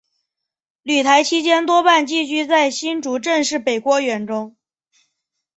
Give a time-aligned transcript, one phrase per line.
[0.81, 4.57] 旅台期间多半寄居在新竹郑氏北郭园中。